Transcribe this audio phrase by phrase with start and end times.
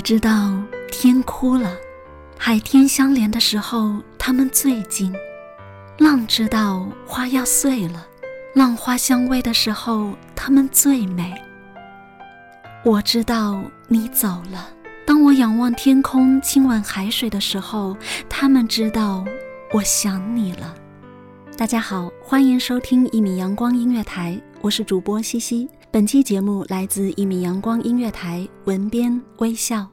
[0.00, 0.52] 知道
[0.90, 1.76] 天哭了，
[2.38, 5.12] 海天相连的时候，他们最近；
[5.98, 8.06] 浪知道花要碎了，
[8.54, 11.34] 浪花相偎的时候，他们最美。
[12.84, 14.68] 我知道你走了，
[15.06, 17.96] 当我仰望天空，亲吻海水的时候，
[18.28, 19.24] 他们知道
[19.72, 20.74] 我想你了。
[21.56, 25.68] 大家好，欢迎收听一米阳光音乐台，我是主播西西。
[25.92, 29.90] 本期节目来自一米阳光音乐台，文编微笑。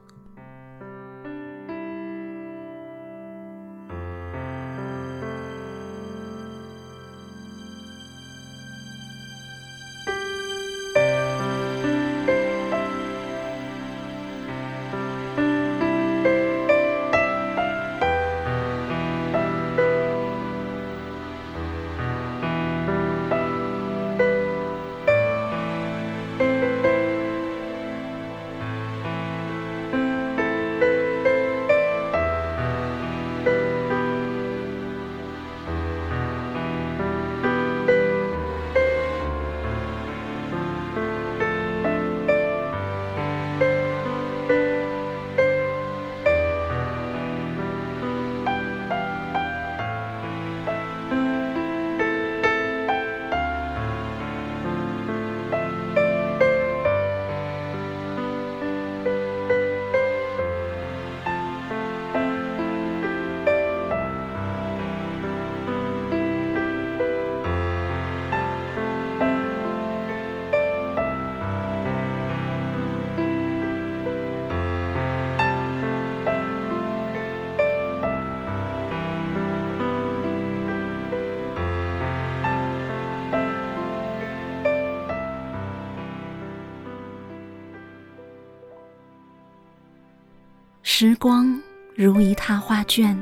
[91.00, 91.62] 时光
[91.94, 93.16] 如一沓画卷，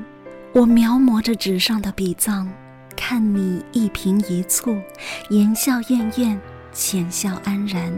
[0.54, 2.50] 我描摹着纸上的笔藏，
[2.96, 4.82] 看你一颦一蹙，
[5.30, 6.40] 言笑晏晏，
[6.72, 7.92] 浅笑安然，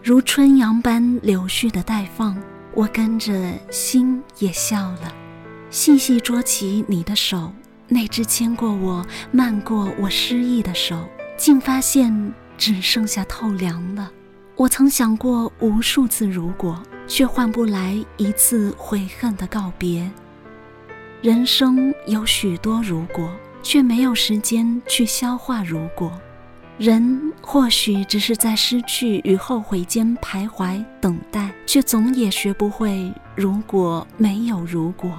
[0.00, 2.40] 如春阳般柳絮的待放。
[2.72, 5.12] 我跟着心也笑了，
[5.70, 7.52] 细细捉起你的手，
[7.88, 11.04] 那只牵过我、漫过我失意的手，
[11.36, 14.08] 竟发现只剩下透凉了。
[14.56, 16.82] 我曾想过无数次如果。
[17.08, 20.10] 却换不来一次悔恨的告别。
[21.22, 23.30] 人生有许多如果，
[23.62, 26.12] 却没有时间去消化如果。
[26.78, 35.16] 人或许只是在失去与后悔间徘徊等待，却总也学不会如果没有如果。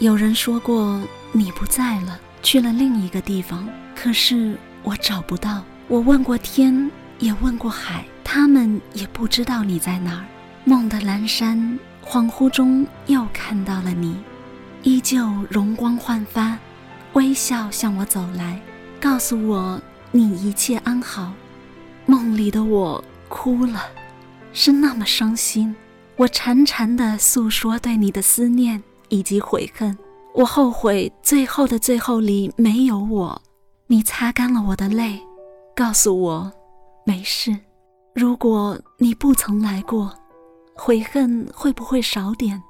[0.00, 0.98] 有人说过
[1.30, 5.62] 你不在了，去了另一个地方，可是我找不到。
[5.88, 10.24] 我问过天，也问过海，他们也不知道你在哪儿。
[10.64, 14.16] 梦的阑珊，恍惚中又看到了你，
[14.82, 16.56] 依旧容光焕发，
[17.12, 18.58] 微笑向我走来，
[18.98, 19.78] 告诉我
[20.12, 21.34] 你一切安好。
[22.06, 23.82] 梦里的我哭了，
[24.54, 25.76] 是那么伤心。
[26.16, 29.96] 我潺潺地诉说对你的思念以及悔恨，
[30.32, 33.42] 我后悔最后的最后里没有我。
[33.86, 35.20] 你擦干了我的泪，
[35.76, 36.50] 告诉我
[37.04, 37.54] 没事。
[38.14, 40.12] 如果你不曾来过，
[40.74, 42.62] 悔恨会不会少点？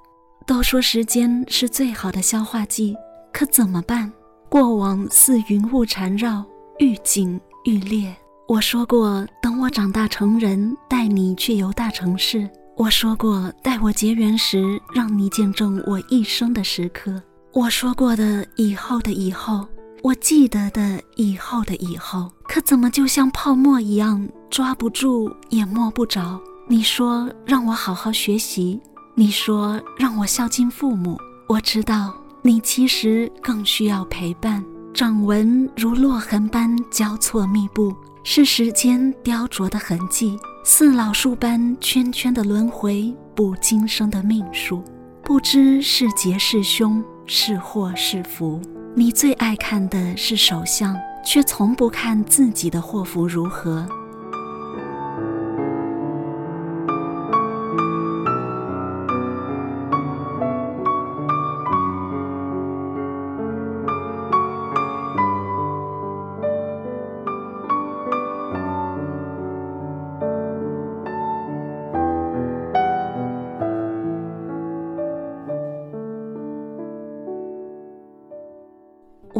[0.46, 2.96] 都说时间是最好的消化剂，
[3.32, 4.12] 可怎么办？
[4.48, 6.44] 过往似云雾缠绕，
[6.78, 8.12] 愈紧愈烈。
[8.48, 12.50] 我说过，等我长大成人，带你去游大城市。
[12.80, 17.22] 我说过，待我结缘时，让你见证我一生的时刻。
[17.52, 19.68] 我说过的以后的以后，
[20.02, 26.40] 我记得的以后的以后，可怎么就像泡沫一样，抓不住也摸不着？
[26.68, 28.80] 你说让我好好学习，
[29.14, 31.18] 你说让我孝敬父母。
[31.50, 34.64] 我知道你其实更需要陪伴。
[34.94, 37.94] 掌纹如落痕般交错密布，
[38.24, 40.38] 是时间雕琢的痕迹。
[40.62, 44.82] 似老树般圈圈的轮回，不今生的命数。
[45.22, 48.60] 不知是劫是凶，是祸是福。
[48.94, 53.86] 你最爱看的是手相，却从不看自己的祸福如何。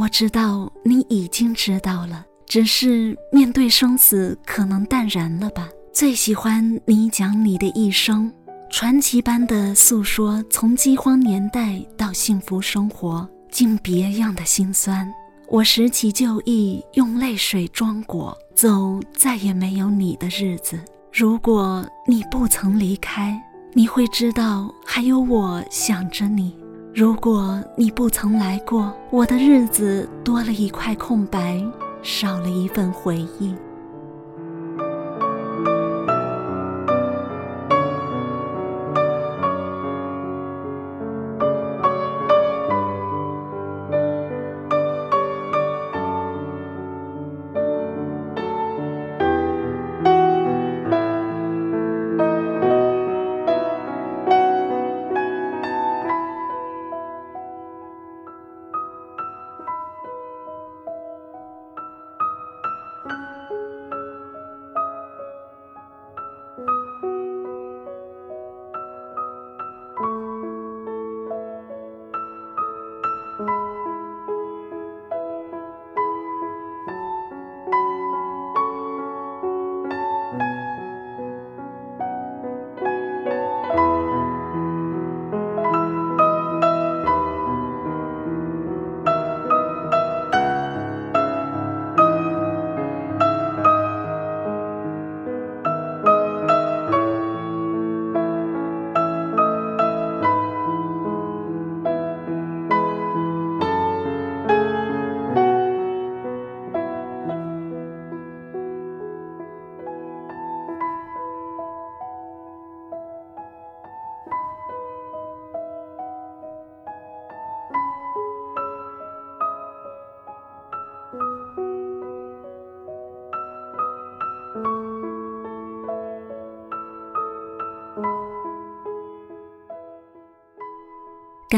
[0.00, 5.68] 我知道你已经知道了，只是面对生死，可能淡然了吧。
[5.92, 8.32] 最喜欢你讲你的一生，
[8.70, 15.06] 传奇般的诉说，从饥荒年代到幸福生活，竟别样的心酸。
[15.48, 20.80] 我拾起旧忆，用泪水装裹，走再也没有你的日子。
[21.12, 23.38] 如果你不曾离开，
[23.74, 26.58] 你会知道还有我想着你。
[26.92, 31.62] 如果你不曾来过，我的日子多了一块空白，
[32.02, 33.54] 少了一份回忆。